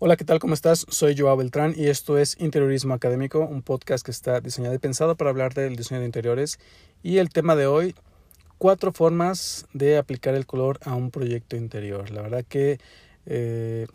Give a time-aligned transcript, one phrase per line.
[0.00, 0.38] Hola, ¿qué tal?
[0.38, 0.86] ¿Cómo estás?
[0.90, 5.16] Soy Joao Beltrán y esto es Interiorismo Académico, un podcast que está diseñado y pensado
[5.16, 6.60] para hablar del diseño de interiores.
[7.02, 7.96] Y el tema de hoy,
[8.58, 12.10] cuatro formas de aplicar el color a un proyecto interior.
[12.10, 12.78] La verdad que
[13.26, 13.88] eh,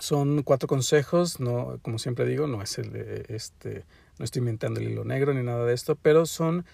[0.00, 3.84] son cuatro consejos, no, como siempre digo, no es el de este,
[4.18, 6.64] no estoy inventando el hilo negro ni nada de esto, pero son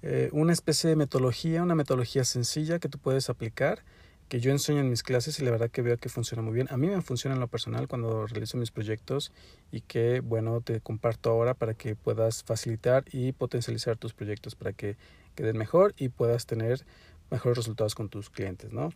[0.00, 3.82] eh, una especie de metodología, una metodología sencilla que tú puedes aplicar
[4.28, 6.68] que yo enseño en mis clases y la verdad que veo que funciona muy bien.
[6.70, 9.32] A mí me funciona en lo personal cuando realizo mis proyectos
[9.72, 14.72] y que, bueno, te comparto ahora para que puedas facilitar y potencializar tus proyectos para
[14.72, 14.96] que
[15.34, 16.84] queden mejor y puedas tener
[17.30, 18.90] mejores resultados con tus clientes, ¿no?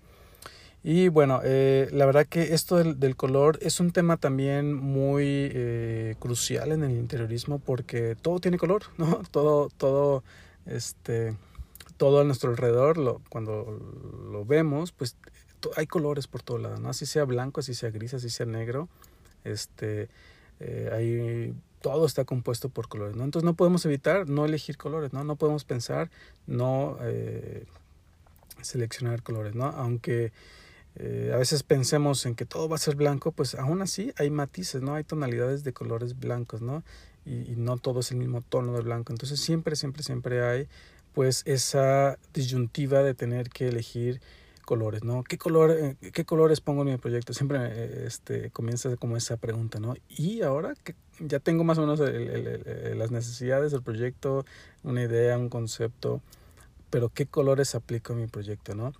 [0.84, 6.16] Y bueno, eh, la verdad que esto del, color es un tema también muy eh,
[6.18, 9.22] crucial en el interiorismo porque todo tiene color, ¿no?
[9.30, 10.24] Todo, todo,
[10.66, 11.36] este
[12.02, 13.78] todo a nuestro alrededor, lo, cuando
[14.28, 15.16] lo vemos, pues
[15.76, 16.88] hay colores por todo lado, ¿no?
[16.88, 18.88] Así sea blanco, así sea gris, así sea negro,
[19.44, 20.08] este,
[20.58, 23.22] eh, hay, todo está compuesto por colores, ¿no?
[23.22, 25.22] Entonces no podemos evitar no elegir colores, ¿no?
[25.22, 26.10] No podemos pensar
[26.48, 27.66] no eh,
[28.62, 29.66] seleccionar colores, ¿no?
[29.66, 30.32] Aunque
[30.96, 34.28] eh, a veces pensemos en que todo va a ser blanco, pues aún así hay
[34.30, 34.96] matices, ¿no?
[34.96, 36.82] Hay tonalidades de colores blancos, ¿no?
[37.24, 39.12] Y, y no todo es el mismo tono de blanco.
[39.12, 40.66] Entonces siempre, siempre, siempre hay
[41.14, 44.20] pues esa disyuntiva de tener que elegir
[44.64, 45.24] colores, ¿no?
[45.24, 47.34] ¿Qué, color, eh, ¿Qué colores pongo en mi proyecto?
[47.34, 49.94] Siempre eh, este, comienza como esa pregunta, ¿no?
[50.08, 54.44] Y ahora que ya tengo más o menos las necesidades del proyecto,
[54.82, 56.22] una idea, un concepto,
[56.90, 58.92] pero ¿qué colores aplico a mi proyecto, ¿no?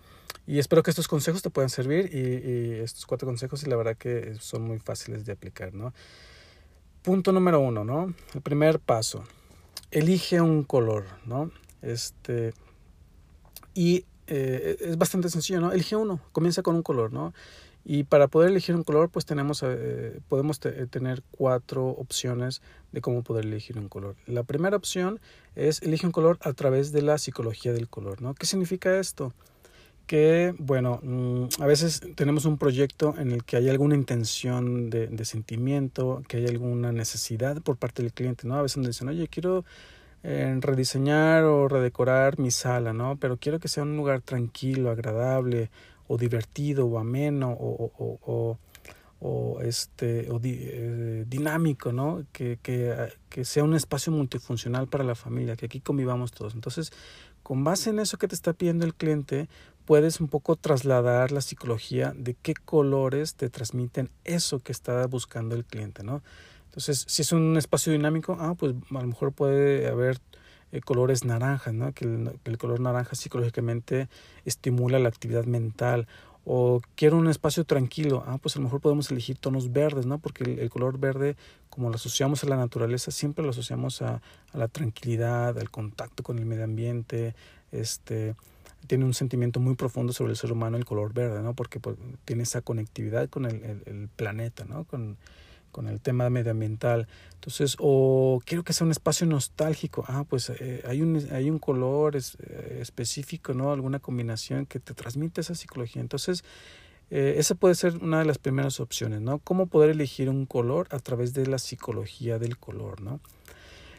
[0.46, 3.76] Y espero que estos consejos te puedan servir y, y estos cuatro consejos y la
[3.76, 5.94] verdad que son muy fáciles de aplicar, ¿no?
[7.02, 8.14] Punto número uno, ¿no?
[8.34, 9.24] El primer paso,
[9.90, 11.50] elige un color, ¿no?
[11.82, 12.54] Este,
[13.74, 15.72] y eh, es bastante sencillo, ¿no?
[15.72, 17.34] Elige uno, comienza con un color, ¿no?
[17.84, 22.62] Y para poder elegir un color, pues tenemos, eh, podemos tener cuatro opciones
[22.92, 24.14] de cómo poder elegir un color.
[24.26, 25.20] La primera opción
[25.56, 28.34] es elige un color a través de la psicología del color, ¿no?
[28.34, 29.34] ¿Qué significa esto?
[30.06, 35.08] Que, bueno, mm, a veces tenemos un proyecto en el que hay alguna intención de,
[35.08, 38.54] de sentimiento, que hay alguna necesidad por parte del cliente, ¿no?
[38.54, 39.64] A veces nos dicen, oye, quiero
[40.22, 43.16] en rediseñar o redecorar mi sala, ¿no?
[43.16, 45.70] Pero quiero que sea un lugar tranquilo, agradable,
[46.06, 48.58] o divertido, o ameno, o, o, o,
[49.20, 52.24] o este, o eh, dinámico, ¿no?
[52.32, 52.94] Que, que,
[53.28, 56.54] que sea un espacio multifuncional para la familia, que aquí convivamos todos.
[56.54, 56.92] Entonces,
[57.42, 59.48] con base en eso que te está pidiendo el cliente,
[59.84, 65.54] puedes un poco trasladar la psicología de qué colores te transmiten eso que está buscando
[65.54, 66.22] el cliente, ¿no?
[66.72, 70.18] Entonces, si es un espacio dinámico, ah, pues a lo mejor puede haber
[70.72, 71.92] eh, colores naranjas, ¿no?
[71.92, 74.08] Que el, el, color naranja psicológicamente
[74.46, 76.08] estimula la actividad mental.
[76.46, 80.18] O quiero un espacio tranquilo, ah, pues a lo mejor podemos elegir tonos verdes, ¿no?
[80.18, 81.36] Porque el, color verde,
[81.68, 84.22] como lo asociamos a la naturaleza, siempre lo asociamos a,
[84.54, 87.34] la tranquilidad, al contacto con el medio ambiente,
[87.70, 88.34] este
[88.86, 91.52] tiene un sentimiento muy profundo sobre el ser humano el color verde, ¿no?
[91.52, 94.84] Porque pues, tiene esa conectividad con el, el planeta, ¿no?
[94.84, 95.18] Con,
[95.72, 97.08] con el tema medioambiental.
[97.34, 100.04] Entonces, o quiero que sea un espacio nostálgico.
[100.06, 103.72] Ah, pues eh, hay, un, hay un color eh, específico, ¿no?
[103.72, 106.00] Alguna combinación que te transmite esa psicología.
[106.00, 106.44] Entonces,
[107.10, 109.40] eh, esa puede ser una de las primeras opciones, ¿no?
[109.40, 113.18] Cómo poder elegir un color a través de la psicología del color, ¿no?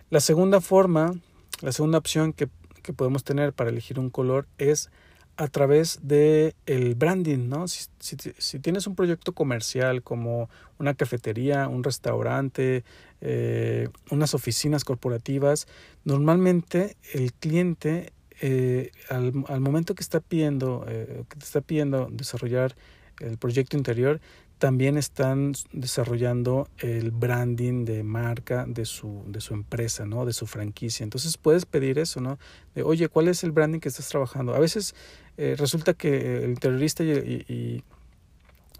[0.09, 1.13] La segunda forma,
[1.61, 2.47] la segunda opción que,
[2.81, 4.89] que podemos tener para elegir un color es
[5.37, 7.67] a través de el branding, ¿no?
[7.67, 12.83] Si, tienes un proyecto comercial como una cafetería, un restaurante,
[13.21, 15.67] eh, unas oficinas corporativas,
[16.03, 22.09] normalmente el cliente eh, al, al, momento que está pidiendo, eh, que te está pidiendo
[22.11, 22.75] desarrollar
[23.19, 24.19] el proyecto interior,
[24.63, 30.25] también están desarrollando el branding de marca de su, de su empresa, ¿no?
[30.25, 31.03] De su franquicia.
[31.03, 32.39] Entonces puedes pedir eso, ¿no?
[32.73, 34.55] De, oye, ¿cuál es el branding que estás trabajando?
[34.55, 34.95] A veces
[35.37, 37.11] eh, resulta que el terrorista y,
[37.47, 37.83] y,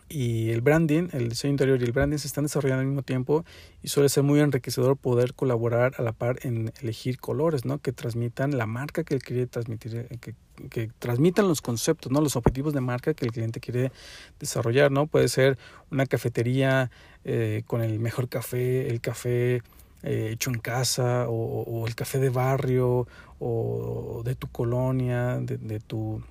[0.09, 3.44] y, el branding, el diseño interior y el branding se están desarrollando al mismo tiempo
[3.81, 7.79] y suele ser muy enriquecedor poder colaborar a la par en elegir colores, ¿no?
[7.79, 10.35] Que transmitan la marca que él quiere transmitir, eh, que,
[10.69, 12.21] que transmitan los conceptos, ¿no?
[12.21, 13.91] Los objetivos de marca que el cliente quiere
[14.39, 15.07] desarrollar, ¿no?
[15.07, 15.57] Puede ser
[15.89, 16.91] una cafetería
[17.25, 19.63] eh, con el mejor café, el café
[20.03, 23.07] eh, hecho en casa o, o, el café de barrio
[23.39, 26.21] o de tu colonia, de, de tu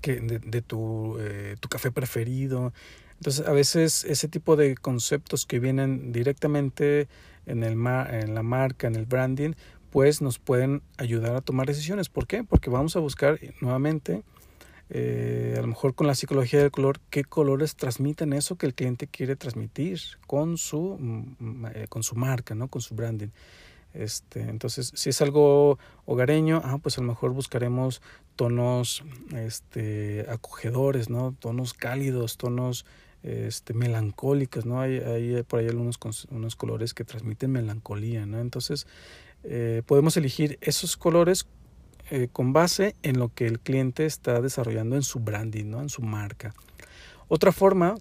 [0.00, 2.72] que, de, tu, eh, tu café preferido.
[3.16, 7.08] Entonces, a veces ese tipo de conceptos que vienen directamente
[7.46, 9.52] en, el en la marca, en el branding,
[9.90, 12.08] pues nos pueden ayudar a tomar decisiones.
[12.08, 12.44] ¿Por qué?
[12.44, 14.22] Porque vamos a buscar nuevamente
[14.90, 18.74] eh, a lo mejor con la psicología del color, qué colores transmiten eso que el
[18.74, 22.68] cliente quiere transmitir con su, mm, eh, con su marca, ¿no?
[22.68, 23.28] con su branding.
[23.98, 28.00] Este, entonces, si es algo hogareño, ah, pues a lo mejor buscaremos
[28.36, 29.02] tonos
[29.34, 31.34] este, acogedores, ¿no?
[31.38, 32.86] tonos cálidos, tonos
[33.24, 34.80] este, melancólicos, ¿no?
[34.80, 35.98] Hay, por ahí algunos
[36.30, 38.38] unos colores que transmiten melancolía, ¿no?
[38.38, 38.86] Entonces,
[39.42, 41.46] eh, podemos elegir esos colores
[42.10, 45.82] eh, con base en lo que el cliente está desarrollando en su branding, ¿no?
[45.82, 46.54] en su marca.
[47.28, 47.96] Otra forma,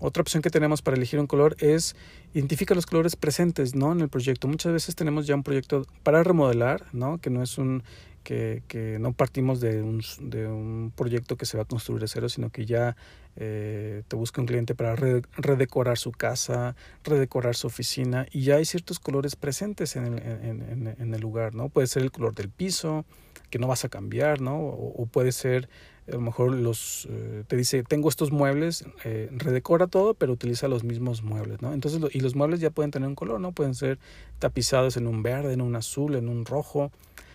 [0.00, 1.94] otra opción que tenemos para elegir un color es
[2.34, 3.92] identifica los colores presentes ¿no?
[3.92, 4.48] en el proyecto.
[4.48, 7.18] Muchas veces tenemos ya un proyecto para remodelar, ¿no?
[7.18, 7.82] que no es un
[8.22, 12.08] que, que no partimos de un, de un, proyecto que se va a construir de
[12.08, 12.94] cero, sino que ya
[13.36, 18.66] eh, te busca un cliente para redecorar su casa, redecorar su oficina y ya hay
[18.66, 21.70] ciertos colores presentes en el, en, en el lugar, ¿no?
[21.70, 23.06] Puede ser el color del piso,
[23.50, 24.58] que no vas a cambiar, ¿no?
[24.58, 25.68] O, puede ser,
[26.08, 30.68] a lo mejor los, eh, te dice, tengo estos muebles, eh, redecora todo, pero utiliza
[30.68, 31.72] los mismos muebles, ¿no?
[31.72, 33.52] Entonces, y los muebles ya pueden tener un color, ¿no?
[33.52, 33.98] Pueden ser
[34.38, 36.90] tapizados en un verde, en un azul, en un rojo.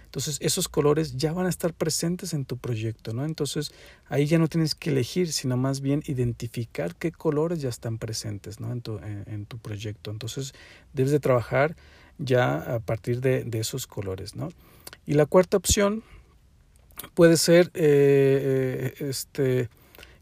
[0.05, 3.25] Entonces, esos colores ya van a estar presentes en tu proyecto, ¿no?
[3.25, 3.71] Entonces,
[4.07, 8.59] ahí ya no tienes que elegir, sino más bien identificar qué colores ya están presentes,
[8.59, 8.71] ¿no?
[8.71, 10.11] En tu, en, tu proyecto.
[10.11, 10.53] Entonces,
[10.93, 11.75] debes de trabajar
[12.17, 14.49] ya a partir de, de esos colores, ¿no?
[15.05, 16.03] Y la cuarta opción
[17.13, 19.69] puede ser eh, eh, este,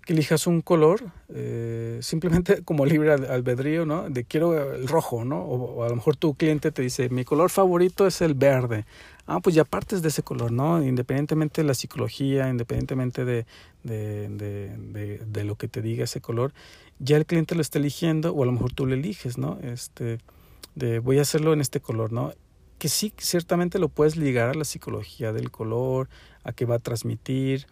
[0.06, 4.10] que elijas un color, eh, simplemente como libre albedrío, ¿no?
[4.10, 5.42] De quiero el rojo, ¿no?
[5.42, 8.86] O, a lo mejor tu cliente te dice, mi color favorito es el verde.
[9.26, 10.84] Ah, pues ya partes de ese color, ¿no?
[10.84, 13.46] Independientemente de la psicología, independientemente de,
[13.84, 16.54] de, de, de, lo que te diga ese color,
[17.00, 19.60] ya el cliente lo está eligiendo o a lo mejor tú lo eliges, ¿no?
[19.62, 20.18] Este,
[20.76, 22.34] de voy a hacerlo en este color, ¿no?
[22.78, 26.10] Que sí, ciertamente lo puedes ligar a la psicología del color,
[26.44, 27.68] a qué va a transmitir,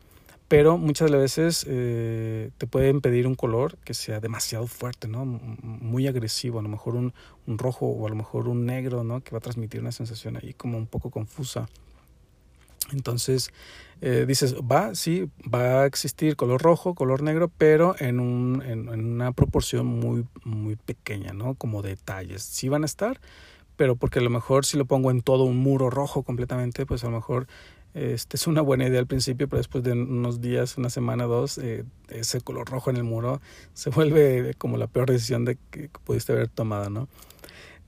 [0.52, 5.24] pero muchas veces eh, te pueden pedir un color que sea demasiado fuerte, ¿no?
[5.24, 7.14] Muy agresivo, a lo mejor un,
[7.48, 9.22] rojo o a lo mejor un negro, ¿no?
[9.22, 11.70] Que va a transmitir una sensación ahí como un poco confusa.
[12.92, 13.54] Entonces
[14.02, 18.20] eh, dices, va, sí, va a existir color rojo, color negro, pero en,
[18.66, 21.56] en, una proporción muy, muy pequeña, ¿no?
[21.56, 22.44] Como detalles.
[22.44, 23.22] Sí van a estar,
[23.82, 27.04] pero porque a lo mejor si lo pongo en todo un muro rojo completamente, pues
[27.04, 27.48] a lo mejor
[27.96, 31.58] este es una buena idea al principio, pero después de unos días, una semana, dos,
[31.58, 33.42] eh, ese color rojo en el muro
[33.74, 37.08] se vuelve como la peor decisión de que, pudiste haber tomado, ¿no?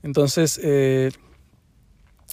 [0.02, 1.12] Entonces, eh,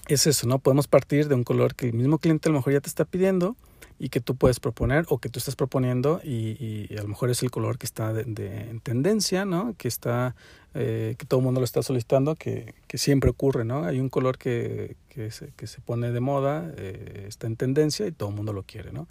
[0.07, 0.57] es eso, ¿no?
[0.57, 3.05] Podemos partir de un color que el mismo cliente a lo mejor ya te está
[3.05, 3.55] pidiendo
[3.99, 7.43] y que tú puedes proponer o que tú estás proponiendo y, a lo mejor es
[7.43, 9.75] el color que está de, en tendencia, ¿no?
[9.77, 10.35] Que está,
[10.73, 13.83] eh, que todo el mundo lo está solicitando, que, que, siempre ocurre, ¿no?
[13.83, 18.07] Hay un color que, que, se, que se pone de moda, eh, está en tendencia
[18.07, 19.07] y todo el mundo lo quiere, ¿no?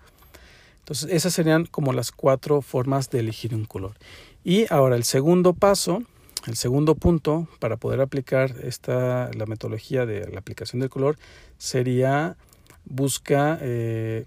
[0.78, 3.96] Entonces esas serían como las cuatro formas de elegir un color.
[4.42, 6.02] Y ahora el segundo paso,
[6.46, 11.18] el segundo punto para poder aplicar esta, la metodología de la aplicación del color
[11.58, 12.36] sería
[12.86, 14.24] busca eh,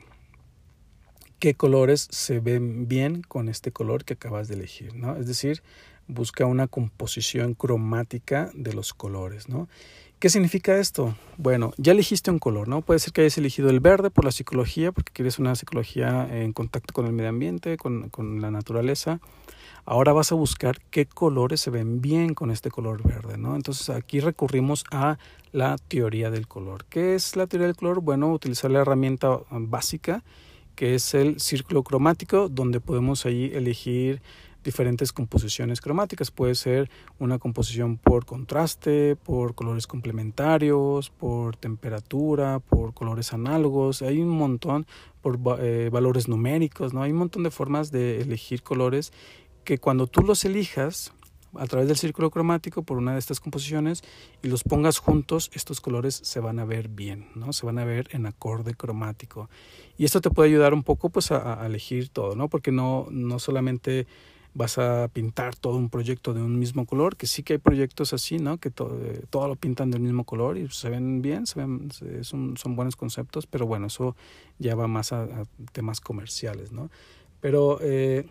[1.40, 5.18] qué colores se ven bien con este color que acabas de elegir, ¿no?
[5.18, 5.64] Es decir,
[6.08, 9.68] busca una composición cromática de los colores, ¿no?
[10.24, 11.16] ¿Qué significa esto?
[11.38, 12.82] Bueno, ya elegiste un color, ¿no?
[12.82, 16.54] Puede ser que hayas elegido el verde por la psicología, porque quieres una psicología en
[16.54, 19.20] contacto con el medio ambiente, con, la naturaleza.
[19.84, 23.58] Ahora vas a buscar qué colores se ven bien con este color verde, ¿no?
[23.58, 25.18] Entonces aquí recurrimos a
[25.52, 26.86] la teoría del color.
[26.86, 28.00] ¿Qué es la teoría del color?
[28.00, 30.24] Bueno, utilizar la herramienta básica
[30.76, 34.22] que es el círculo cromático, donde podemos ahí elegir
[34.64, 36.32] diferentes composiciones cromáticas.
[36.32, 36.90] Puede ser
[37.20, 44.02] una composición por contraste, por colores complementarios, por temperatura, por colores análogos.
[44.02, 44.86] Hay un montón
[45.22, 47.04] por eh, valores numéricos, ¿no?
[47.04, 49.14] Hay un montón de formas de elegir colores
[49.64, 51.14] que cuando tú los elijas,
[51.56, 54.04] a través del círculo cromático por una de estas composiciones
[54.42, 57.54] y los pongas juntos, estos colores se van a ver bien, ¿no?
[57.54, 59.50] Se van a ver en acorde cromático.
[59.98, 62.50] Y esto te puede ayudar un poco pues a, elegir todo, ¿no?
[62.50, 64.08] Porque no, no solamente
[64.54, 68.14] vas a pintar todo un proyecto de un mismo color, que sí que hay proyectos
[68.14, 68.60] así, ¿no?
[68.60, 71.90] Que todo, todo lo pintan del mismo color y se ven bien, se ven,
[72.22, 74.16] son, son buenos conceptos, pero bueno, eso
[74.60, 76.92] ya va más a, temas comerciales, ¿no?
[77.42, 78.26] Pero eh,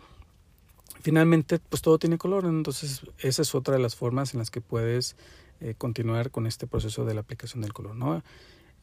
[1.01, 4.61] finalmente pues todo tiene color, entonces esa es otra de las formas en las que
[4.61, 5.17] puedes
[5.59, 8.23] eh, continuar con este proceso de la aplicación del color, ¿no?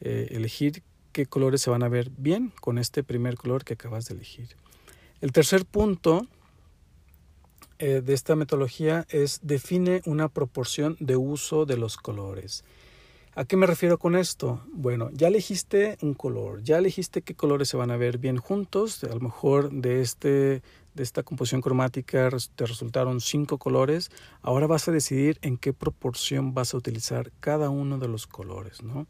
[0.01, 0.83] Eh, elegir
[1.13, 4.49] qué colores se van a ver bien con este primer color que acabas de elegir.
[5.21, 6.27] El tercer punto
[7.81, 12.63] eh, de esta metodología es define una proporción de uso de los colores.
[13.35, 14.61] ¿A qué me refiero con esto?
[14.71, 19.03] Bueno, ya elegiste un color, ya elegiste qué colores se van a ver bien juntos,
[19.05, 24.11] a lo mejor de este de esta composición cromática te resultaron cinco colores,
[24.43, 28.83] ahora vas a decidir en qué proporción vas a utilizar cada uno de los colores,
[28.83, 29.07] ¿no?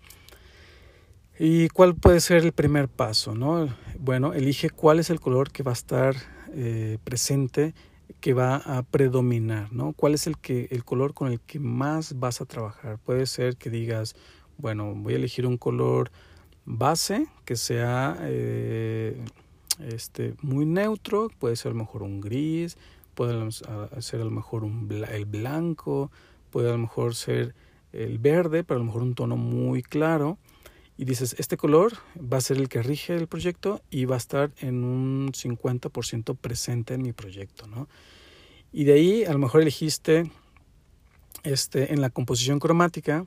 [1.43, 3.35] ¿Y cuál puede ser el primer paso?
[3.35, 3.75] ¿no?
[3.99, 6.15] Bueno, elige cuál es el color que va a estar
[6.53, 7.75] eh, presente,
[8.21, 9.93] que va a predominar, ¿no?
[9.93, 12.99] ¿Cuál es el, que, el color con el que más vas a trabajar?
[12.99, 14.15] Puede ser que digas,
[14.59, 16.11] bueno, voy a elegir un color
[16.65, 19.23] base que sea eh,
[19.81, 22.77] este, muy neutro, puede ser a lo mejor un gris,
[23.15, 26.11] puede ser a lo mejor un el blanco,
[26.51, 27.55] puede a lo mejor ser
[27.93, 30.39] el verde, pero a lo mejor un tono muy claro
[31.01, 34.19] y dices, este color va a ser el que rige el proyecto y va a
[34.19, 37.89] estar en un 50% presente en mi proyecto, ¿no?
[38.71, 40.31] Y de ahí a lo mejor elegiste
[41.43, 43.25] este, en la composición cromática,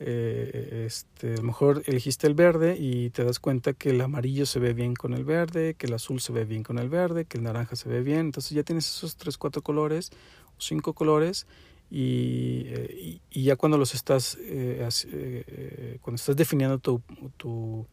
[0.00, 4.44] eh, este, a lo mejor elegiste el verde y te das cuenta que el amarillo
[4.44, 7.24] se ve bien con el verde, que el azul se ve bien con el verde,
[7.24, 8.20] que el naranja se ve bien.
[8.20, 10.10] Entonces ya tienes esos tres, cuatro colores
[10.58, 11.46] o cinco colores
[11.90, 17.00] eh, y, ya cuando los estás eh, eh, cuando estás definiendo tu,
[17.38, 17.86] tu,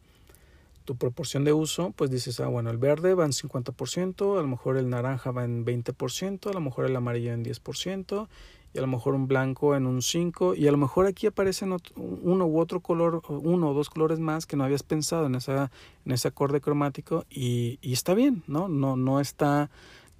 [0.84, 4.48] tu, proporción de uso pues dices ah bueno el verde va en 50% a lo
[4.48, 8.28] mejor el naranja va en 20% a lo mejor el amarillo en 10%
[8.74, 11.74] y a lo mejor un blanco en un 5 y a lo mejor aquí aparecen
[11.94, 15.70] uno u otro color uno o dos colores más que no habías pensado en esa
[16.04, 19.70] en ese acorde cromático y, y está bien no no no está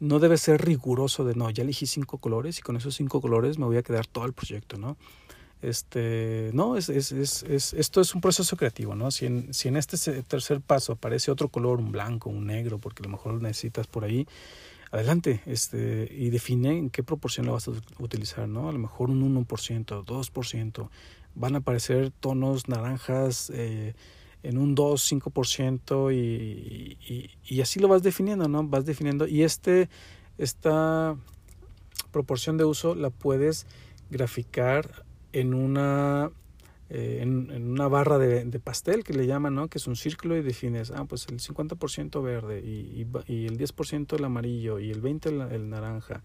[0.00, 3.58] no debe ser riguroso de no, ya elegí cinco colores y con esos cinco colores
[3.58, 4.96] me voy a quedar todo el proyecto, ¿no?
[5.62, 9.10] Este, no, es, es, es, esto es un proceso creativo, ¿no?
[9.10, 13.02] Si en, si en este tercer paso aparece otro color, un blanco, un negro, porque
[13.02, 14.28] a lo mejor lo necesitas por ahí,
[14.90, 18.68] adelante, este, y define en qué proporción lo vas a utilizar, ¿no?
[18.68, 20.88] A lo mejor un 1%, 2%,
[21.34, 23.94] van a aparecer tonos naranjas, eh,
[24.46, 26.98] en un 2, 5% y,
[27.44, 28.66] y, así lo vas definiendo, ¿no?
[28.66, 29.88] Vas definiendo y este,
[30.38, 31.16] esta
[32.12, 33.66] proporción de uso la puedes
[34.10, 36.30] graficar en una,
[36.90, 39.68] eh, en, una barra de, pastel que le llaman, ¿no?
[39.68, 44.16] Que es un círculo y defines, ah, pues el 50% verde y, y, el 10%
[44.16, 46.22] el amarillo y el 20% el, el naranja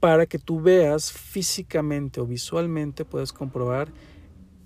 [0.00, 3.88] para que tú veas físicamente o visualmente puedes comprobar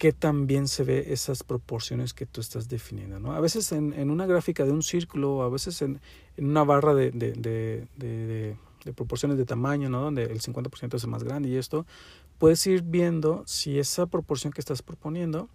[0.02, 3.21] qué tan bien se ve esas proporciones que tú estás definiendo.
[3.21, 3.35] ¿no?
[3.35, 6.00] A veces en, en una gráfica de un círculo, a veces en,
[6.37, 8.56] en una barra de, de, de,
[8.97, 10.00] proporciones de tamaño, ¿no?
[10.00, 11.87] donde el 50% es más grande y esto,
[12.38, 15.49] puedes ir viendo si esa proporción que estás proponiendo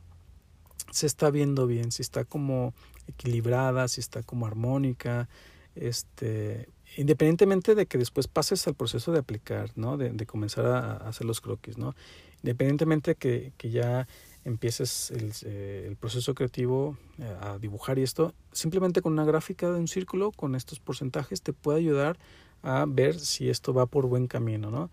[0.91, 2.73] se está viendo bien, si está como
[3.05, 5.27] equilibrada, si está como armónica,
[5.75, 9.97] este, independientemente de que después pases al proceso de aplicar, ¿no?
[9.97, 11.95] de, comenzar a, hacer los croquis, ¿no?
[12.43, 14.07] independientemente que, que ya
[14.47, 19.69] empieces el, eh, el proceso creativo eh, a dibujar y esto, simplemente con una gráfica
[19.69, 22.17] de un círculo con estos porcentajes te puede ayudar
[22.63, 24.89] a ver si esto va por buen camino, ¿no?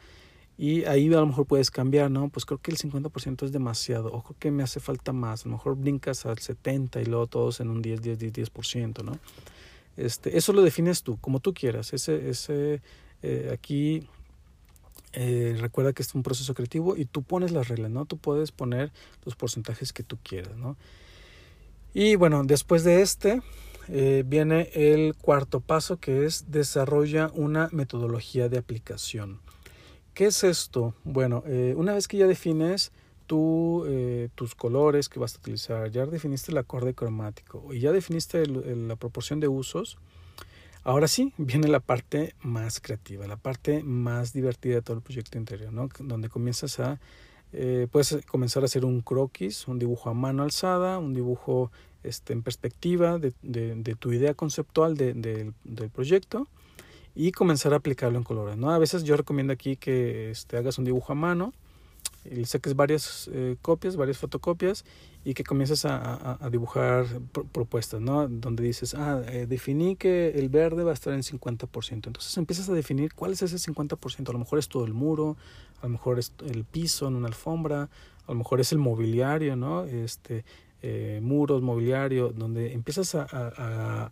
[0.56, 2.28] Y ahí a lo mejor puedes cambiar, ¿no?
[2.28, 5.48] Pues creo que el 50% es demasiado, o creo que me hace falta más, a
[5.48, 9.18] lo mejor brincas al 70 y luego todos en un 10, 10, 10, 10%, ¿no?
[9.96, 11.92] Este, eso lo defines tú, como tú quieras.
[11.92, 12.82] Ese, ese,
[13.22, 14.08] eh, aquí
[15.14, 18.04] eh, recuerda que es un proceso creativo y tú pones las reglas, ¿no?
[18.04, 18.92] Tú puedes poner
[19.24, 20.76] los porcentajes que tú quieras, ¿no?
[21.92, 23.40] Y bueno, después de este
[23.88, 29.40] eh, viene el cuarto paso que es desarrolla una metodología de aplicación.
[30.14, 30.94] ¿Qué es esto?
[31.04, 32.92] Bueno, eh, una vez que ya defines
[33.26, 33.86] tú,
[34.34, 38.96] tus colores que vas a utilizar, ya definiste el acorde cromático y ya definiste la
[38.96, 39.96] proporción de usos,
[40.86, 45.38] Ahora sí, viene la parte más creativa, la parte más divertida de todo el proyecto
[45.38, 45.88] interior, ¿no?
[45.98, 47.00] Donde comienzas a,
[47.54, 51.72] eh, puedes comenzar a hacer un croquis, un dibujo a mano alzada, un dibujo
[52.02, 53.32] este, en perspectiva de,
[53.98, 55.14] tu idea conceptual de,
[55.64, 56.48] del proyecto
[57.14, 58.70] y comenzar a aplicarlo en colores, ¿no?
[58.70, 61.54] A veces yo recomiendo aquí que este, hagas un dibujo a mano
[62.30, 64.84] y saques varias eh, copias, varias fotocopias
[65.24, 67.06] y que comiences a, dibujar
[67.52, 68.28] propuestas, ¿no?
[68.28, 71.92] Donde dices, ah, eh, definí que el verde va a estar en 50%.
[71.92, 74.28] Entonces empiezas a definir cuál es ese 50%.
[74.28, 75.36] A lo mejor es todo el muro,
[75.80, 77.88] a lo mejor es el piso en una alfombra,
[78.26, 79.84] a lo mejor es el mobiliario, ¿no?
[79.84, 80.44] Este,
[80.82, 84.10] eh, muros, mobiliario, donde empiezas a,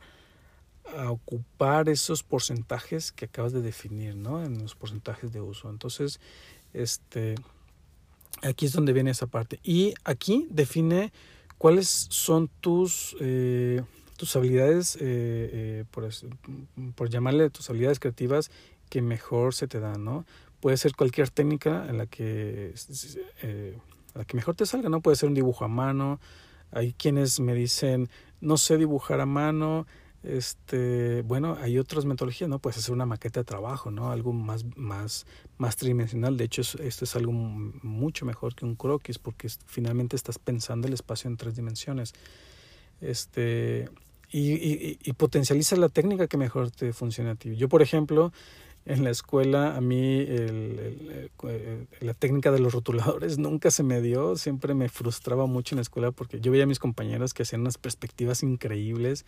[0.97, 4.42] a ocupar esos porcentajes que acabas de definir, ¿no?
[4.42, 5.71] En los porcentajes de uso.
[5.71, 6.21] Entonces,
[6.73, 7.35] este
[8.42, 9.61] Aquí es donde viene esa parte.
[9.62, 11.12] Y aquí define
[11.58, 13.82] cuáles son tus, eh,
[14.16, 16.08] tus habilidades, eh, eh, por,
[16.94, 18.50] por, llamarle tus habilidades creativas
[18.90, 20.26] que mejor se te dan, ¿no?
[20.61, 22.75] Puede ser cualquier técnica en la que
[24.14, 25.00] la que mejor te salga, ¿no?
[25.00, 26.20] Puede ser un dibujo a mano.
[26.70, 28.08] Hay quienes me dicen,
[28.40, 29.87] no sé dibujar a mano,
[30.22, 32.58] este, bueno, hay otras metodologías, ¿no?
[32.58, 34.10] Puedes hacer una maqueta de trabajo, ¿no?
[34.10, 35.26] Algo más, más,
[35.58, 36.36] más tridimensional.
[36.36, 40.94] De hecho, esto es algo mucho mejor que un croquis porque finalmente estás pensando el
[40.94, 42.12] espacio en tres dimensiones.
[43.00, 43.88] Este,
[44.30, 47.56] y, y, y potencializa la técnica que mejor te funcione a ti.
[47.56, 48.32] Yo, por ejemplo,
[48.84, 51.30] en la escuela a mí el,
[52.00, 55.82] la técnica de los rotuladores nunca se me dio, siempre me frustraba mucho en la
[55.82, 59.24] escuela porque yo veía a mis compañeros que hacían unas perspectivas increíbles,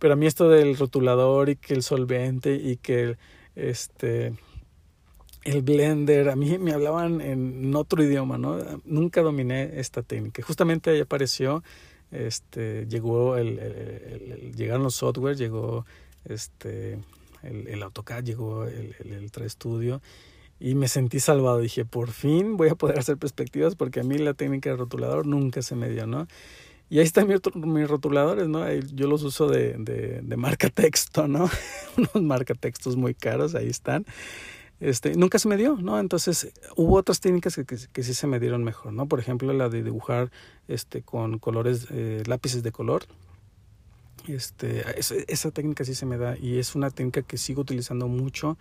[0.00, 3.16] pero a mí esto del rotulador y que el solvente y que
[3.54, 4.34] este
[5.44, 8.58] el blender, a mí me hablaban en otro idioma, ¿no?
[8.84, 10.42] Nunca dominé esta técnica.
[10.42, 11.62] Justamente ahí apareció,
[12.10, 15.86] este, llegó el, el llegaron los software, llegó
[16.24, 16.98] este
[17.42, 20.02] el, el AutoCAD, llegó el, el, el 3 Studio
[20.58, 21.58] y me sentí salvado.
[21.60, 25.26] Dije, por fin voy a poder hacer perspectivas porque a mí la técnica de rotulador
[25.26, 26.26] nunca se me dio, ¿no?
[26.90, 28.68] Y ahí están mis, rotuladores, ¿no?
[28.72, 31.48] Yo los uso de, marca texto, ¿no?
[31.96, 34.04] Unos marca textos muy caros, ahí están.
[34.80, 36.00] Este, nunca se me dio, ¿no?
[36.00, 37.54] Entonces hubo otras técnicas
[37.92, 39.06] que, sí se me dieron mejor, ¿no?
[39.06, 40.32] Por ejemplo, la de dibujar
[40.66, 43.04] este, con colores, eh, lápices de color,
[44.32, 48.58] este, esa, técnica sí se me da y es una técnica que sigo utilizando mucho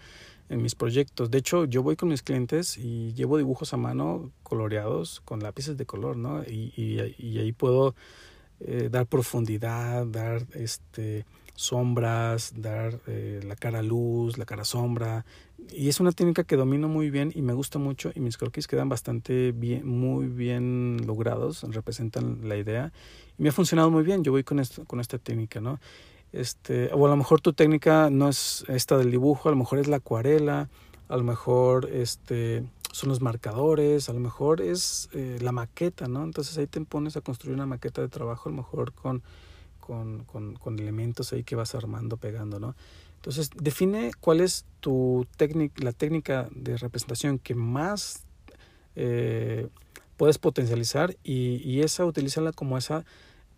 [0.49, 1.29] en mis proyectos.
[1.29, 5.77] De hecho, yo voy con mis clientes y llevo dibujos a mano coloreados con lápices
[5.77, 6.43] de color, ¿no?
[6.43, 7.95] Y, y, y ahí puedo
[8.61, 11.25] eh, dar profundidad, dar este,
[11.59, 15.25] sombras, dar eh, la cara luz, la cara sombra.
[15.73, 18.65] Y es una técnica que domino muy bien y me gusta mucho y mis croquis
[18.65, 22.93] quedan bastante bien, muy bien logrados, representan la idea.
[23.37, 25.81] Y me ha funcionado muy bien, yo voy con, esto, con esta técnica, ¿no?
[26.31, 29.79] Este, o a lo mejor tu técnica no es esta del dibujo, a lo mejor
[29.79, 30.69] es la acuarela,
[31.09, 32.63] a lo mejor este,
[32.93, 36.23] son los marcadores, a lo mejor es eh, la maqueta, ¿no?
[36.23, 39.23] Entonces ahí te pones a construir una maqueta de trabajo, a lo mejor con
[39.89, 42.75] con, elementos ahí que vas armando, pegando, ¿no?
[43.15, 48.23] Entonces, define cuál es tu técnica, la técnica de representación que más
[48.95, 49.67] eh,
[50.15, 53.03] puedes potencializar y, y, esa utilízala como esa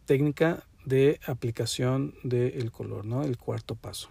[0.05, 3.23] técnica de aplicación del color, ¿no?
[3.23, 4.09] El cuarto paso.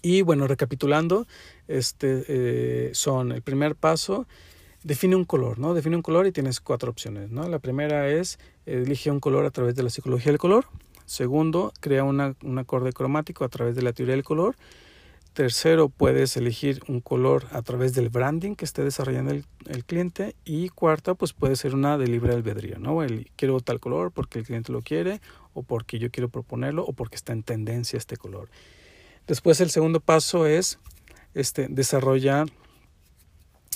[0.00, 1.26] Y bueno, recapitulando,
[1.66, 4.26] este eh, son el primer paso,
[4.82, 5.74] define un color, ¿no?
[5.74, 7.48] Define un color y tienes cuatro opciones, ¿no?
[7.48, 10.66] La primera es elige un color a través de la psicología del color.
[11.06, 14.56] Segundo, crea un acorde cromático a través de la teoría del color.
[15.34, 19.44] Tercero, puedes elegir un color a través del branding que esté desarrollando el,
[19.84, 20.36] cliente.
[20.44, 23.02] Y cuarta, pues puede ser una de libre albedrío, ¿no?
[23.02, 25.20] El, quiero tal color porque el cliente lo quiere,
[25.52, 28.48] o porque yo quiero proponerlo, o porque está en tendencia este color.
[29.26, 30.78] Después, el segundo paso es
[31.34, 32.46] este, desarrolla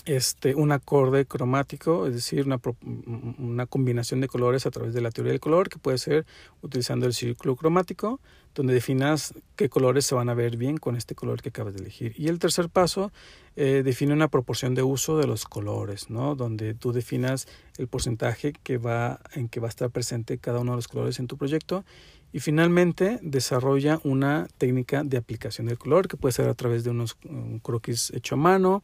[0.07, 5.33] este, un acorde cromático, es decir, una, combinación de colores a través de la teoría
[5.33, 6.27] del color, que puede ser
[6.63, 8.21] utilizando el círculo cromático,
[8.55, 11.81] donde definas qué colores se van a ver bien con este color que acabas de
[11.81, 12.15] elegir.
[12.17, 13.13] Y el tercer paso
[13.57, 16.35] eh, define una proporción de uso de los colores, ¿no?
[16.35, 20.73] donde tú definas el porcentaje que va, en que va a estar presente cada uno
[20.73, 21.85] de los colores en tu proyecto.
[22.33, 26.91] Y finalmente desarrolla una técnica de aplicación del color, que puede ser a través de
[26.91, 28.83] unos un croquis hecho a mano,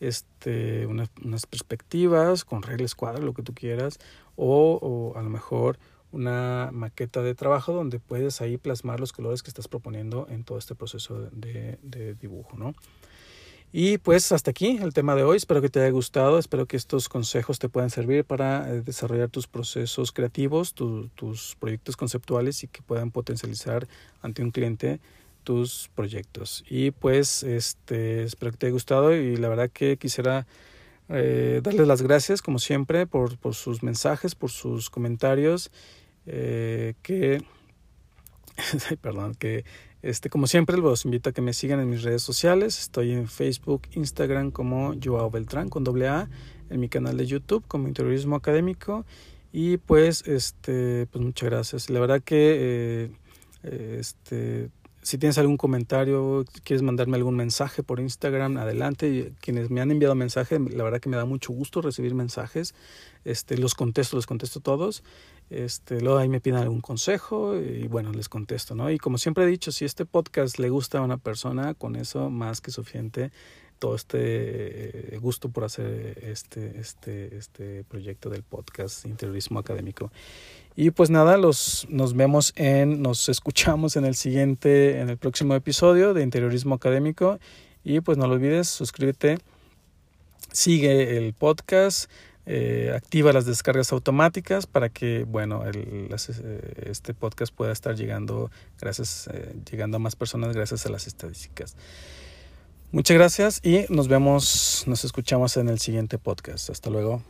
[0.00, 3.98] este, unas, unas perspectivas con reglas cuadras, lo que tú quieras,
[4.36, 5.78] o, a lo mejor
[6.10, 10.56] una maqueta de trabajo donde puedes ahí plasmar los colores que estás proponiendo en todo
[10.56, 12.74] este proceso de, dibujo, ¿no?
[13.70, 15.36] Y pues hasta aquí el tema de hoy.
[15.36, 16.38] Espero que te haya gustado.
[16.38, 21.54] Espero que estos consejos te puedan servir para eh, desarrollar tus procesos creativos, tu, tus
[21.60, 23.86] proyectos conceptuales y que puedan potencializar
[24.22, 25.00] ante un cliente
[25.48, 26.62] tus proyectos.
[26.68, 30.46] Y pues este, espero que te haya gustado y la verdad que quisiera
[31.08, 35.70] eh, darles las gracias como siempre por, por, sus mensajes, por sus comentarios,
[36.26, 37.42] eh, que,
[39.00, 39.64] perdón, que
[40.02, 42.78] este, como siempre los invito a que me sigan en mis redes sociales.
[42.78, 46.28] Estoy en Facebook, Instagram como Joao Beltrán con doble A,
[46.68, 49.06] en mi canal de YouTube como Interiorismo Académico.
[49.50, 51.88] Y pues, este, pues muchas gracias.
[51.88, 53.08] La verdad que
[53.62, 54.68] eh, este,
[55.08, 59.32] si tienes algún comentario, quieres mandarme algún mensaje por Instagram, adelante.
[59.40, 62.74] Quienes me han enviado mensajes, la verdad que me da mucho gusto recibir mensajes.
[63.24, 65.02] Este, los contesto, los contesto todos.
[65.48, 68.90] Este, luego ahí me piden algún consejo y bueno, les contesto, ¿no?
[68.90, 72.28] Y como siempre he dicho, si este podcast le gusta a una persona, con eso
[72.28, 73.30] más que suficiente
[73.78, 80.10] todo este eh, gusto por hacer este, este, este proyecto del podcast Interiorismo Académico.
[80.76, 85.54] Y pues nada, los, nos vemos en, nos escuchamos en el siguiente, en el próximo
[85.54, 87.38] episodio de Interiorismo Académico.
[87.84, 89.38] Y pues no lo olvides, suscríbete,
[90.52, 92.10] sigue el podcast,
[92.50, 96.08] eh, activa las descargas automáticas para que bueno el,
[96.86, 99.28] este podcast pueda estar llegando gracias
[99.70, 101.76] llegando a más personas gracias a las estadísticas
[102.90, 106.70] Muchas gracias y nos vemos, nos escuchamos en el siguiente podcast.
[106.70, 107.22] Hasta luego.